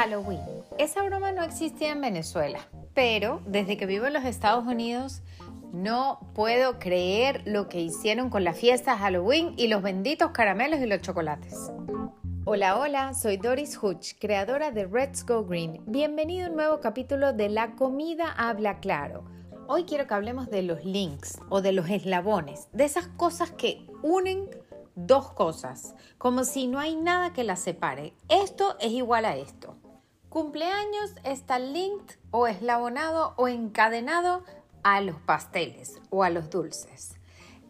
Halloween. 0.00 0.40
Esa 0.78 1.02
broma 1.02 1.30
no 1.30 1.42
existía 1.42 1.92
en 1.92 2.00
Venezuela, 2.00 2.60
pero 2.94 3.42
desde 3.44 3.76
que 3.76 3.84
vivo 3.84 4.06
en 4.06 4.14
los 4.14 4.24
Estados 4.24 4.66
Unidos 4.66 5.20
no 5.74 6.20
puedo 6.34 6.78
creer 6.78 7.42
lo 7.44 7.68
que 7.68 7.82
hicieron 7.82 8.30
con 8.30 8.42
la 8.42 8.54
fiesta 8.54 8.96
Halloween 8.96 9.52
y 9.58 9.68
los 9.68 9.82
benditos 9.82 10.30
caramelos 10.30 10.80
y 10.80 10.86
los 10.86 11.02
chocolates. 11.02 11.70
Hola, 12.46 12.78
hola, 12.78 13.12
soy 13.12 13.36
Doris 13.36 13.78
Hutch, 13.82 14.14
creadora 14.18 14.70
de 14.70 14.86
Let's 14.86 15.26
Go 15.26 15.44
Green. 15.44 15.82
Bienvenido 15.84 16.46
a 16.46 16.48
un 16.48 16.56
nuevo 16.56 16.80
capítulo 16.80 17.34
de 17.34 17.50
La 17.50 17.76
comida 17.76 18.32
habla 18.32 18.80
claro. 18.80 19.24
Hoy 19.68 19.84
quiero 19.84 20.06
que 20.06 20.14
hablemos 20.14 20.48
de 20.48 20.62
los 20.62 20.82
links 20.82 21.38
o 21.50 21.60
de 21.60 21.72
los 21.72 21.90
eslabones, 21.90 22.68
de 22.72 22.84
esas 22.84 23.06
cosas 23.06 23.50
que 23.50 23.86
unen 24.02 24.48
dos 24.94 25.30
cosas, 25.32 25.94
como 26.16 26.44
si 26.44 26.68
no 26.68 26.78
hay 26.78 26.96
nada 26.96 27.34
que 27.34 27.44
las 27.44 27.60
separe. 27.60 28.14
Esto 28.30 28.78
es 28.80 28.92
igual 28.92 29.26
a 29.26 29.36
esto. 29.36 29.76
Cumpleaños 30.30 31.16
está 31.24 31.58
linked 31.58 32.14
o 32.30 32.46
eslabonado 32.46 33.34
o 33.36 33.48
encadenado 33.48 34.44
a 34.84 35.00
los 35.00 35.16
pasteles 35.16 36.00
o 36.08 36.22
a 36.22 36.30
los 36.30 36.50
dulces. 36.50 37.16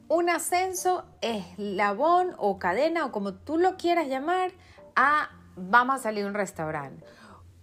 Un 0.09 0.29
ascenso, 0.29 1.07
eslabón 1.23 2.35
o 2.37 2.59
cadena 2.59 3.07
o 3.07 3.13
como 3.13 3.33
tú 3.33 3.57
lo 3.57 3.79
quieras 3.79 4.09
llamar 4.09 4.53
a 4.95 5.31
vamos 5.57 5.97
a 5.97 6.03
salir 6.03 6.27
a 6.27 6.27
un 6.29 6.35
restaurante. 6.35 7.03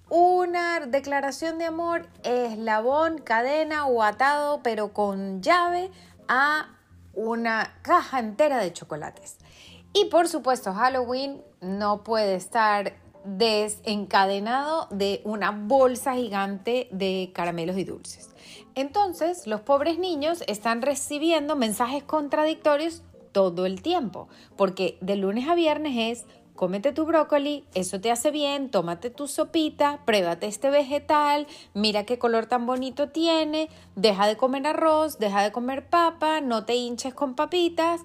Una 0.09 0.79
declaración 0.79 1.59
de 1.59 1.65
amor, 1.65 2.07
eslabón, 2.23 3.19
cadena 3.19 3.85
o 3.85 4.01
atado 4.01 4.61
pero 4.63 4.93
con 4.93 5.43
llave 5.43 5.91
a 6.27 6.75
una 7.13 7.71
caja 7.83 8.17
entera 8.17 8.57
de 8.57 8.73
chocolates. 8.73 9.37
Y 9.93 10.05
por 10.05 10.27
supuesto, 10.27 10.73
Halloween 10.73 11.43
no 11.61 12.03
puede 12.03 12.33
estar 12.33 12.95
desencadenado 13.27 14.87
de 14.89 15.21
una 15.25 15.51
bolsa 15.51 16.15
gigante 16.15 16.87
de 16.91 17.31
caramelos 17.33 17.77
y 17.77 17.83
dulces. 17.83 18.29
Entonces, 18.75 19.47
los 19.47 19.61
pobres 19.61 19.99
niños 19.99 20.43
están 20.47 20.81
recibiendo 20.81 21.55
mensajes 21.55 22.03
contradictorios 22.03 23.03
todo 23.31 23.65
el 23.65 23.81
tiempo, 23.81 24.29
porque 24.55 24.97
de 25.01 25.15
lunes 25.15 25.47
a 25.47 25.55
viernes 25.55 25.93
es 25.97 26.25
cómete 26.55 26.91
tu 26.91 27.05
brócoli, 27.05 27.65
eso 27.75 28.01
te 28.01 28.11
hace 28.11 28.31
bien, 28.31 28.69
tómate 28.69 29.09
tu 29.09 29.27
sopita, 29.27 30.01
pruébate 30.05 30.47
este 30.47 30.69
vegetal, 30.69 31.47
mira 31.73 32.03
qué 32.03 32.17
color 32.17 32.47
tan 32.47 32.65
bonito 32.65 33.09
tiene, 33.09 33.69
deja 33.95 34.27
de 34.27 34.37
comer 34.37 34.65
arroz, 34.65 35.19
deja 35.19 35.43
de 35.43 35.51
comer 35.51 35.87
papa, 35.87 36.41
no 36.41 36.65
te 36.65 36.75
hinches 36.75 37.13
con 37.13 37.35
papitas, 37.35 38.01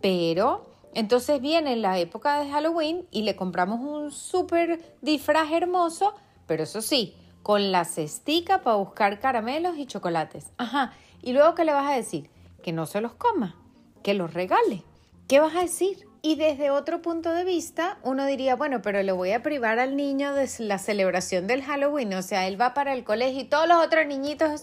pero 0.00 0.71
entonces 0.94 1.40
viene 1.40 1.76
la 1.76 1.98
época 1.98 2.40
de 2.40 2.50
Halloween 2.50 3.06
y 3.10 3.22
le 3.22 3.36
compramos 3.36 3.80
un 3.80 4.10
súper 4.10 4.96
disfraz 5.00 5.50
hermoso, 5.50 6.14
pero 6.46 6.64
eso 6.64 6.82
sí, 6.82 7.14
con 7.42 7.72
la 7.72 7.84
cestica 7.84 8.62
para 8.62 8.76
buscar 8.76 9.18
caramelos 9.20 9.76
y 9.78 9.86
chocolates. 9.86 10.52
Ajá, 10.58 10.92
y 11.22 11.32
luego 11.32 11.54
¿qué 11.54 11.64
le 11.64 11.72
vas 11.72 11.90
a 11.90 11.94
decir? 11.94 12.30
Que 12.62 12.72
no 12.72 12.86
se 12.86 13.00
los 13.00 13.14
coma, 13.14 13.56
que 14.02 14.14
los 14.14 14.34
regale. 14.34 14.84
¿Qué 15.28 15.40
vas 15.40 15.56
a 15.56 15.62
decir? 15.62 16.06
Y 16.24 16.36
desde 16.36 16.70
otro 16.70 17.02
punto 17.02 17.32
de 17.32 17.44
vista, 17.44 17.98
uno 18.04 18.26
diría, 18.26 18.54
bueno, 18.54 18.80
pero 18.80 19.02
le 19.02 19.10
voy 19.10 19.32
a 19.32 19.42
privar 19.42 19.80
al 19.80 19.96
niño 19.96 20.34
de 20.34 20.48
la 20.60 20.78
celebración 20.78 21.48
del 21.48 21.64
Halloween, 21.64 22.14
o 22.14 22.22
sea, 22.22 22.46
él 22.46 22.60
va 22.60 22.74
para 22.74 22.92
el 22.92 23.02
colegio 23.02 23.40
y 23.40 23.44
todos 23.44 23.66
los 23.66 23.84
otros 23.84 24.06
niñitos 24.06 24.62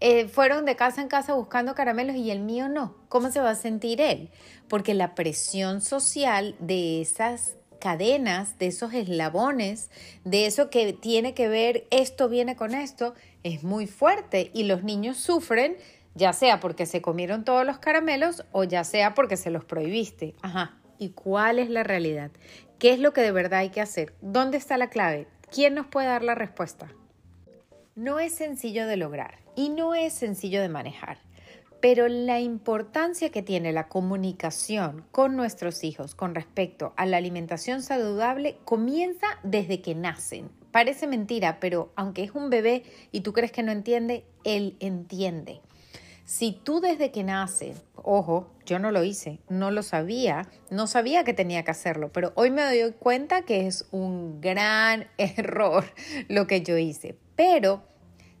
eh, 0.00 0.28
fueron 0.28 0.64
de 0.64 0.76
casa 0.76 1.02
en 1.02 1.08
casa 1.08 1.34
buscando 1.34 1.74
caramelos 1.74 2.16
y 2.16 2.30
el 2.30 2.40
mío 2.40 2.68
no. 2.68 2.96
¿Cómo 3.08 3.30
se 3.30 3.40
va 3.40 3.50
a 3.50 3.54
sentir 3.54 4.00
él? 4.00 4.30
Porque 4.68 4.94
la 4.94 5.14
presión 5.14 5.82
social 5.82 6.56
de 6.58 7.02
esas 7.02 7.56
cadenas, 7.80 8.58
de 8.58 8.68
esos 8.68 8.94
eslabones, 8.94 9.90
de 10.24 10.46
eso 10.46 10.70
que 10.70 10.92
tiene 10.92 11.34
que 11.34 11.48
ver 11.48 11.86
esto 11.90 12.28
viene 12.28 12.56
con 12.56 12.74
esto, 12.74 13.14
es 13.42 13.62
muy 13.62 13.86
fuerte 13.86 14.50
y 14.54 14.64
los 14.64 14.84
niños 14.84 15.16
sufren 15.16 15.76
ya 16.14 16.32
sea 16.32 16.60
porque 16.60 16.86
se 16.86 17.00
comieron 17.00 17.44
todos 17.44 17.64
los 17.64 17.78
caramelos 17.78 18.44
o 18.52 18.64
ya 18.64 18.84
sea 18.84 19.14
porque 19.14 19.36
se 19.36 19.50
los 19.50 19.64
prohibiste. 19.64 20.34
Ajá. 20.42 20.78
¿Y 20.98 21.10
cuál 21.10 21.58
es 21.58 21.70
la 21.70 21.82
realidad? 21.82 22.30
¿Qué 22.78 22.92
es 22.92 22.98
lo 22.98 23.12
que 23.12 23.20
de 23.22 23.32
verdad 23.32 23.60
hay 23.60 23.70
que 23.70 23.80
hacer? 23.80 24.14
¿Dónde 24.20 24.58
está 24.58 24.76
la 24.76 24.90
clave? 24.90 25.28
¿Quién 25.52 25.74
nos 25.74 25.86
puede 25.86 26.08
dar 26.08 26.22
la 26.22 26.34
respuesta? 26.34 26.92
No 27.94 28.18
es 28.20 28.34
sencillo 28.34 28.86
de 28.86 28.96
lograr 28.96 29.38
y 29.60 29.68
no 29.68 29.94
es 29.94 30.14
sencillo 30.14 30.62
de 30.62 30.70
manejar. 30.70 31.18
Pero 31.82 32.08
la 32.08 32.40
importancia 32.40 33.30
que 33.30 33.42
tiene 33.42 33.72
la 33.72 33.88
comunicación 33.88 35.04
con 35.12 35.36
nuestros 35.36 35.84
hijos 35.84 36.14
con 36.14 36.34
respecto 36.34 36.94
a 36.96 37.04
la 37.04 37.18
alimentación 37.18 37.82
saludable 37.82 38.56
comienza 38.64 39.26
desde 39.42 39.82
que 39.82 39.94
nacen. 39.94 40.50
Parece 40.72 41.06
mentira, 41.06 41.60
pero 41.60 41.92
aunque 41.94 42.22
es 42.22 42.30
un 42.30 42.48
bebé 42.48 42.84
y 43.12 43.20
tú 43.20 43.34
crees 43.34 43.52
que 43.52 43.62
no 43.62 43.70
entiende, 43.70 44.24
él 44.44 44.78
entiende. 44.80 45.60
Si 46.24 46.52
tú 46.52 46.80
desde 46.80 47.10
que 47.10 47.22
nace, 47.22 47.74
ojo, 47.96 48.50
yo 48.64 48.78
no 48.78 48.90
lo 48.92 49.04
hice, 49.04 49.40
no 49.50 49.70
lo 49.70 49.82
sabía, 49.82 50.48
no 50.70 50.86
sabía 50.86 51.22
que 51.22 51.34
tenía 51.34 51.64
que 51.64 51.72
hacerlo, 51.72 52.10
pero 52.14 52.32
hoy 52.34 52.50
me 52.50 52.62
doy 52.62 52.92
cuenta 52.92 53.42
que 53.42 53.66
es 53.66 53.86
un 53.90 54.40
gran 54.40 55.06
error 55.18 55.84
lo 56.28 56.46
que 56.46 56.62
yo 56.62 56.78
hice. 56.78 57.18
Pero 57.36 57.90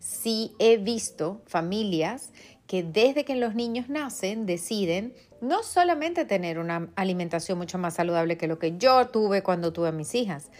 sí 0.00 0.52
he 0.58 0.78
visto 0.78 1.42
familias 1.46 2.32
que 2.66 2.82
desde 2.82 3.24
que 3.24 3.36
los 3.36 3.54
niños 3.54 3.88
nacen 3.88 4.46
deciden 4.46 5.14
no 5.40 5.62
solamente 5.62 6.24
tener 6.24 6.58
una 6.58 6.88
alimentación 6.96 7.58
mucho 7.58 7.78
más 7.78 7.94
saludable 7.94 8.36
que 8.36 8.48
lo 8.48 8.58
que 8.58 8.76
yo 8.76 9.08
tuve 9.08 9.42
cuando 9.42 9.72
tuve 9.72 9.88
a 9.88 9.92
mis 9.92 10.14
hijas, 10.14 10.50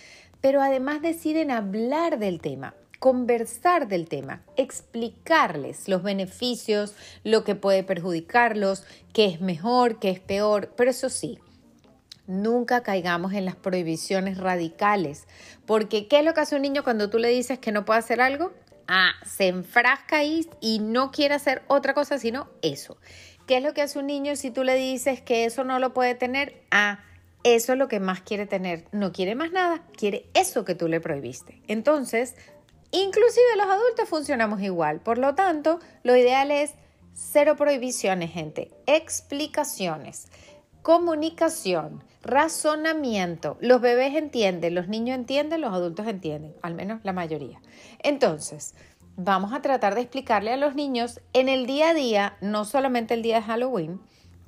pero 0.40 0.62
además 0.62 1.02
deciden 1.02 1.50
hablar 1.50 2.18
del 2.18 2.40
tema, 2.40 2.74
conversar 2.98 3.88
del 3.88 4.08
tema, 4.08 4.42
explicarles 4.56 5.88
los 5.88 6.02
beneficios, 6.02 6.94
lo 7.24 7.44
que 7.44 7.54
puede 7.54 7.82
perjudicarlos, 7.82 8.84
qué 9.12 9.26
es 9.26 9.40
mejor, 9.40 9.98
qué 9.98 10.10
es 10.10 10.20
peor, 10.20 10.72
pero 10.76 10.90
eso 10.90 11.08
sí, 11.08 11.38
nunca 12.26 12.82
caigamos 12.82 13.32
en 13.32 13.44
las 13.44 13.56
prohibiciones 13.56 14.38
radicales, 14.38 15.26
porque 15.66 16.08
¿qué 16.08 16.20
es 16.20 16.24
lo 16.24 16.34
que 16.34 16.40
hace 16.40 16.56
un 16.56 16.62
niño 16.62 16.84
cuando 16.84 17.10
tú 17.10 17.18
le 17.18 17.28
dices 17.28 17.58
que 17.58 17.72
no 17.72 17.84
puede 17.84 18.00
hacer 18.00 18.20
algo? 18.20 18.52
Se 19.24 19.48
enfrasca 19.48 20.18
ahí 20.18 20.48
y 20.60 20.80
no 20.80 21.10
quiere 21.10 21.34
hacer 21.34 21.62
otra 21.68 21.94
cosa 21.94 22.18
sino 22.18 22.48
eso. 22.62 22.96
¿Qué 23.46 23.56
es 23.56 23.62
lo 23.62 23.74
que 23.74 23.82
hace 23.82 23.98
un 23.98 24.06
niño 24.06 24.36
si 24.36 24.50
tú 24.50 24.64
le 24.64 24.76
dices 24.76 25.20
que 25.20 25.44
eso 25.44 25.64
no 25.64 25.78
lo 25.78 25.92
puede 25.92 26.14
tener? 26.14 26.62
Ah, 26.70 27.00
eso 27.42 27.72
es 27.72 27.78
lo 27.78 27.88
que 27.88 28.00
más 28.00 28.20
quiere 28.20 28.46
tener. 28.46 28.84
No 28.92 29.12
quiere 29.12 29.34
más 29.34 29.50
nada, 29.50 29.82
quiere 29.96 30.26
eso 30.34 30.64
que 30.64 30.74
tú 30.74 30.88
le 30.88 31.00
prohibiste. 31.00 31.62
Entonces, 31.66 32.34
inclusive 32.90 33.56
los 33.56 33.66
adultos 33.66 34.08
funcionamos 34.08 34.60
igual. 34.60 35.00
Por 35.00 35.18
lo 35.18 35.34
tanto, 35.34 35.80
lo 36.02 36.14
ideal 36.14 36.50
es 36.50 36.74
cero 37.12 37.56
prohibiciones, 37.56 38.30
gente. 38.30 38.70
Explicaciones, 38.86 40.28
comunicación, 40.82 42.02
razonamiento. 42.22 43.56
Los 43.60 43.80
bebés 43.80 44.14
entienden, 44.16 44.74
los 44.74 44.88
niños 44.88 45.16
entienden, 45.16 45.60
los 45.60 45.72
adultos 45.72 46.06
entienden, 46.06 46.54
al 46.62 46.74
menos 46.74 47.00
la 47.02 47.12
mayoría. 47.12 47.60
Entonces, 48.00 48.74
vamos 49.16 49.52
a 49.52 49.62
tratar 49.62 49.94
de 49.94 50.02
explicarle 50.02 50.52
a 50.52 50.56
los 50.56 50.74
niños 50.74 51.20
en 51.32 51.48
el 51.48 51.66
día 51.66 51.90
a 51.90 51.94
día, 51.94 52.36
no 52.40 52.64
solamente 52.64 53.14
el 53.14 53.22
día 53.22 53.36
de 53.36 53.42
Halloween, 53.42 54.00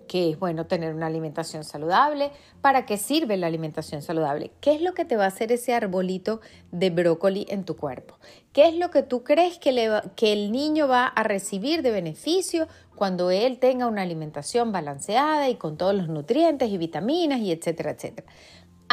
que 0.06 0.30
es 0.30 0.38
bueno 0.38 0.66
tener 0.66 0.94
una 0.94 1.06
alimentación 1.06 1.64
saludable. 1.64 2.30
¿Para 2.60 2.86
qué 2.86 2.96
sirve 2.96 3.36
la 3.36 3.46
alimentación 3.46 4.02
saludable? 4.02 4.52
¿Qué 4.60 4.74
es 4.74 4.82
lo 4.82 4.94
que 4.94 5.04
te 5.04 5.16
va 5.16 5.24
a 5.24 5.28
hacer 5.28 5.52
ese 5.52 5.74
arbolito 5.74 6.40
de 6.70 6.90
brócoli 6.90 7.46
en 7.48 7.64
tu 7.64 7.76
cuerpo? 7.76 8.18
¿Qué 8.52 8.68
es 8.68 8.74
lo 8.74 8.90
que 8.90 9.02
tú 9.02 9.24
crees 9.24 9.58
que, 9.58 10.00
que 10.16 10.32
el 10.32 10.52
niño 10.52 10.88
va 10.88 11.06
a 11.06 11.22
recibir 11.22 11.82
de 11.82 11.90
beneficio 11.90 12.68
cuando 12.94 13.30
él 13.30 13.58
tenga 13.58 13.86
una 13.86 14.02
alimentación 14.02 14.72
balanceada 14.72 15.48
y 15.48 15.56
con 15.56 15.76
todos 15.76 15.94
los 15.94 16.08
nutrientes 16.08 16.68
y 16.70 16.78
vitaminas 16.78 17.40
y 17.40 17.52
etcétera, 17.52 17.92
etcétera? 17.92 18.26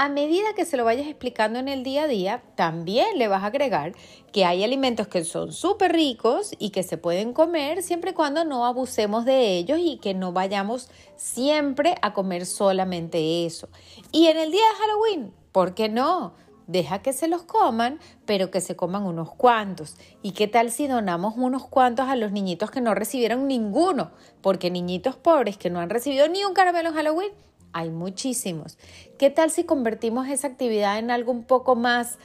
A 0.02 0.08
medida 0.08 0.54
que 0.56 0.64
se 0.64 0.78
lo 0.78 0.86
vayas 0.86 1.08
explicando 1.08 1.60
en 1.60 1.68
el 1.68 1.84
día 1.84 2.04
a 2.04 2.08
día, 2.08 2.42
también 2.56 3.18
le 3.18 3.28
vas 3.28 3.44
a 3.44 3.48
agregar 3.48 3.92
que 4.32 4.46
hay 4.46 4.64
alimentos 4.64 5.10
que 5.10 5.26
son 5.26 5.52
súper 5.52 5.92
ricos 5.92 6.56
y 6.58 6.70
que 6.70 6.84
se 6.84 6.98
pueden 6.98 7.34
comer 7.34 7.84
siempre 7.84 8.12
y 8.12 8.14
cuando 8.14 8.46
no 8.46 8.66
abusemos 8.66 9.26
de 9.26 9.58
ellos 9.58 9.78
y 9.82 9.98
que 9.98 10.14
no 10.14 10.32
vayamos 10.32 10.90
siempre 11.18 11.96
a 12.02 12.14
comer 12.14 12.46
solamente 12.46 13.46
eso. 13.46 13.68
Y 14.14 14.28
en 14.28 14.38
el 14.38 14.52
día 14.52 14.62
de 14.62 14.86
Halloween, 14.86 15.34
¿por 15.52 15.74
qué 15.74 15.90
no? 15.90 16.34
Deja 16.66 17.02
que 17.02 17.12
se 17.12 17.28
los 17.28 17.44
coman, 17.44 18.00
pero 18.26 18.52
que 18.52 18.62
se 18.62 18.78
coman 18.78 19.04
unos 19.04 19.36
cuantos. 19.36 19.98
¿Y 20.22 20.32
qué 20.32 20.48
tal 20.48 20.72
si 20.72 20.88
donamos 20.88 21.34
unos 21.36 21.68
cuantos 21.68 22.08
a 22.08 22.16
los 22.16 22.32
niñitos 22.32 22.72
que 22.72 22.80
no 22.80 22.96
recibieron 22.96 23.50
ninguno? 23.50 24.12
Porque 24.40 24.72
niñitos 24.72 25.18
pobres 25.18 25.58
que 25.58 25.70
no 25.70 25.82
han 25.82 25.90
recibido 25.90 26.30
ni 26.30 26.46
un 26.46 26.54
caramelo 26.54 26.88
en 26.88 26.96
Halloween, 26.96 27.32
hay 27.74 27.90
muchísimos. 27.90 28.78
¿Qué 29.18 29.30
tal 29.30 29.52
si 29.52 29.64
convertimos 29.64 30.28
esa 30.28 30.48
actividad 30.48 31.00
en 31.00 31.12
algo 31.12 31.32
un 31.32 31.44
poco 31.44 31.76
más 31.76 32.18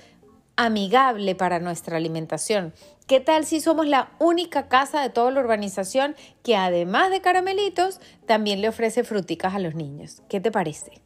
amigable 0.57 1.35
para 1.35 1.59
nuestra 1.59 1.97
alimentación? 1.97 2.73
¿Qué 3.07 3.21
tal 3.21 3.45
si 3.45 3.61
somos 3.61 3.87
la 3.87 4.13
única 4.19 4.69
casa 4.69 5.03
de 5.03 5.11
toda 5.11 5.31
la 5.31 5.41
urbanización 5.41 6.17
que 6.43 6.57
además 6.57 7.11
de 7.11 7.21
caramelitos 7.21 8.01
también 8.27 8.63
le 8.63 8.69
ofrece 8.69 9.05
fruticas 9.05 9.55
a 9.55 9.59
los 9.59 9.75
niños? 9.75 10.23
¿Qué 10.29 10.41
te 10.41 10.51
parece? 10.51 11.03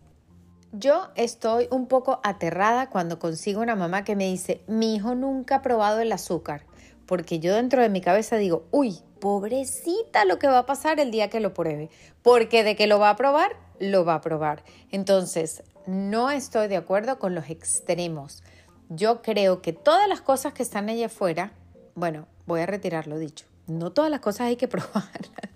Yo 0.71 1.09
estoy 1.17 1.67
un 1.71 1.87
poco 1.87 2.21
aterrada 2.23 2.91
cuando 2.91 3.19
consigo 3.19 3.63
una 3.63 3.75
mamá 3.75 4.05
que 4.05 4.17
me 4.17 4.27
dice, 4.27 4.61
mi 4.67 4.95
hijo 4.95 5.15
nunca 5.15 5.57
ha 5.57 5.63
probado 5.63 6.01
el 6.01 6.13
azúcar, 6.13 6.67
porque 7.07 7.41
yo 7.41 7.55
dentro 7.55 7.81
de 7.81 7.89
mi 7.89 8.03
cabeza 8.03 8.37
digo, 8.37 8.67
uy, 8.71 8.99
pobrecita 9.19 10.27
lo 10.27 10.39
que 10.39 10.47
va 10.47 10.59
a 10.59 10.67
pasar 10.67 11.01
el 11.01 11.11
día 11.11 11.31
que 11.31 11.41
lo 11.41 11.55
pruebe, 11.55 11.89
porque 12.23 12.65
de 12.65 12.77
que 12.77 12.87
lo 12.87 12.99
va 12.99 13.11
a 13.11 13.17
probar, 13.17 13.57
lo 13.81 14.05
va 14.05 14.15
a 14.15 14.21
probar. 14.21 14.63
Entonces, 14.91 15.63
no 15.87 16.31
estoy 16.31 16.69
de 16.69 16.77
acuerdo 16.77 17.19
con 17.19 17.35
los 17.35 17.49
extremos. 17.51 18.43
Yo 18.89 19.23
creo 19.23 19.63
que 19.63 19.73
todas 19.73 20.09
las 20.09 20.21
cosas 20.21 20.53
que 20.53 20.63
están 20.63 20.89
allá 20.89 21.07
afuera, 21.07 21.53
bueno, 21.95 22.27
voy 22.47 22.61
a 22.61 22.67
retirar 22.67 23.07
lo 23.07 23.19
dicho, 23.19 23.45
no 23.67 23.93
todas 23.93 24.11
las 24.11 24.21
cosas 24.21 24.49
hay 24.49 24.57
que 24.57 24.69
probarlas, 24.69 25.49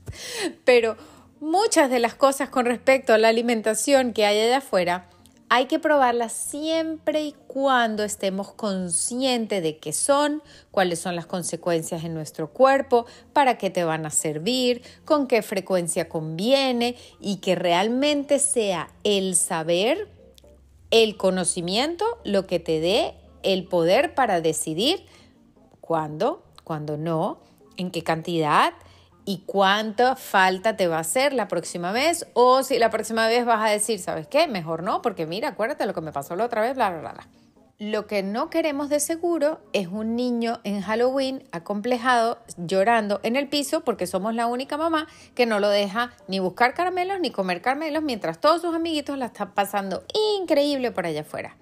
pero 0.64 0.96
muchas 1.40 1.90
de 1.90 1.98
las 1.98 2.14
cosas 2.14 2.48
con 2.50 2.66
respecto 2.66 3.12
a 3.12 3.18
la 3.18 3.28
alimentación 3.28 4.12
que 4.12 4.26
hay 4.26 4.40
allá 4.40 4.58
afuera, 4.58 5.06
hay 5.54 5.66
que 5.66 5.78
probarlas 5.78 6.32
siempre 6.32 7.24
y 7.24 7.34
cuando 7.46 8.04
estemos 8.04 8.54
conscientes 8.54 9.62
de 9.62 9.76
qué 9.76 9.92
son, 9.92 10.42
cuáles 10.70 11.00
son 11.00 11.14
las 11.14 11.26
consecuencias 11.26 12.04
en 12.04 12.14
nuestro 12.14 12.48
cuerpo, 12.54 13.04
para 13.34 13.58
qué 13.58 13.68
te 13.68 13.84
van 13.84 14.06
a 14.06 14.10
servir, 14.10 14.80
con 15.04 15.26
qué 15.26 15.42
frecuencia 15.42 16.08
conviene 16.08 16.96
y 17.20 17.36
que 17.40 17.54
realmente 17.54 18.38
sea 18.38 18.94
el 19.04 19.36
saber, 19.36 20.08
el 20.90 21.18
conocimiento, 21.18 22.06
lo 22.24 22.46
que 22.46 22.58
te 22.58 22.80
dé 22.80 23.14
el 23.42 23.64
poder 23.64 24.14
para 24.14 24.40
decidir 24.40 25.04
cuándo, 25.82 26.44
cuándo 26.64 26.96
no, 26.96 27.40
en 27.76 27.90
qué 27.90 28.02
cantidad 28.02 28.72
y 29.24 29.42
cuánta 29.46 30.16
falta 30.16 30.76
te 30.76 30.88
va 30.88 30.96
a 30.96 31.00
hacer 31.00 31.32
la 31.32 31.48
próxima 31.48 31.92
vez 31.92 32.26
o 32.34 32.62
si 32.62 32.78
la 32.78 32.90
próxima 32.90 33.28
vez 33.28 33.44
vas 33.44 33.64
a 33.64 33.70
decir, 33.70 33.98
¿sabes 33.98 34.26
qué? 34.26 34.48
Mejor 34.48 34.82
no, 34.82 35.02
porque 35.02 35.26
mira, 35.26 35.48
acuérdate 35.48 35.86
lo 35.86 35.94
que 35.94 36.00
me 36.00 36.12
pasó 36.12 36.36
la 36.36 36.44
otra 36.44 36.60
vez, 36.60 36.74
bla, 36.74 36.90
bla, 36.90 37.12
bla. 37.12 37.28
Lo 37.78 38.06
que 38.06 38.22
no 38.22 38.48
queremos 38.48 38.90
de 38.90 39.00
seguro 39.00 39.60
es 39.72 39.88
un 39.88 40.14
niño 40.14 40.60
en 40.62 40.82
Halloween 40.82 41.42
acomplejado, 41.50 42.38
llorando 42.56 43.18
en 43.24 43.34
el 43.34 43.48
piso 43.48 43.82
porque 43.82 44.06
somos 44.06 44.34
la 44.34 44.46
única 44.46 44.76
mamá 44.76 45.08
que 45.34 45.46
no 45.46 45.58
lo 45.58 45.68
deja 45.68 46.12
ni 46.28 46.38
buscar 46.38 46.74
caramelos 46.74 47.18
ni 47.18 47.32
comer 47.32 47.60
caramelos 47.60 48.04
mientras 48.04 48.40
todos 48.40 48.62
sus 48.62 48.74
amiguitos 48.74 49.18
la 49.18 49.26
están 49.26 49.52
pasando 49.54 50.04
increíble 50.40 50.92
por 50.92 51.06
allá 51.06 51.22
afuera. 51.22 51.56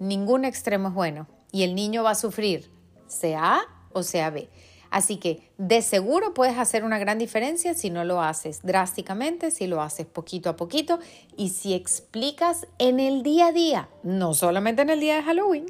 Ningún 0.00 0.44
extremo 0.44 0.88
es 0.88 0.94
bueno 0.94 1.28
y 1.52 1.62
el 1.62 1.76
niño 1.76 2.02
va 2.02 2.10
a 2.10 2.16
sufrir, 2.16 2.72
sea 3.06 3.58
A 3.58 3.60
o 3.92 4.02
sea 4.02 4.30
B. 4.30 4.50
Así 4.94 5.16
que 5.16 5.50
de 5.58 5.82
seguro 5.82 6.34
puedes 6.34 6.56
hacer 6.56 6.84
una 6.84 7.00
gran 7.00 7.18
diferencia 7.18 7.74
si 7.74 7.90
no 7.90 8.04
lo 8.04 8.22
haces 8.22 8.60
drásticamente, 8.62 9.50
si 9.50 9.66
lo 9.66 9.82
haces 9.82 10.06
poquito 10.06 10.50
a 10.50 10.54
poquito 10.54 11.00
y 11.36 11.48
si 11.48 11.74
explicas 11.74 12.68
en 12.78 13.00
el 13.00 13.24
día 13.24 13.48
a 13.48 13.52
día, 13.52 13.88
no 14.04 14.34
solamente 14.34 14.82
en 14.82 14.90
el 14.90 15.00
día 15.00 15.16
de 15.16 15.24
Halloween. 15.24 15.66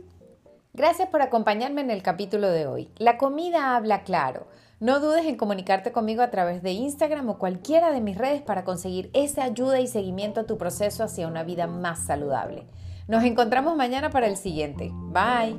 Gracias 0.75 1.09
por 1.09 1.23
acompañarme 1.23 1.81
en 1.81 1.91
el 1.91 2.03
capítulo 2.03 2.51
de 2.51 2.67
hoy. 2.67 2.91
La 2.99 3.17
comida 3.17 3.77
habla 3.77 4.03
claro. 4.03 4.47
No 4.79 5.01
dudes 5.01 5.25
en 5.25 5.39
comunicarte 5.39 5.91
conmigo 5.91 6.21
a 6.21 6.31
través 6.31 6.63
de 6.63 6.73
Instagram 6.73 7.27
o 7.31 7.39
cualquiera 7.39 7.93
de 7.93 8.03
mis 8.03 8.19
redes 8.19 8.43
para 8.43 8.65
conseguir 8.65 9.09
esa 9.15 9.45
ayuda 9.45 9.81
y 9.81 9.87
seguimiento 9.87 10.41
a 10.41 10.47
tu 10.47 10.59
proceso 10.59 11.03
hacia 11.03 11.29
una 11.29 11.45
vida 11.45 11.67
más 11.67 12.05
saludable. 12.05 12.67
Nos 13.09 13.25
encontramos 13.25 13.75
mañana 13.75 14.11
para 14.11 14.27
el 14.27 14.37
siguiente. 14.37 14.91
Bye. 14.93 15.59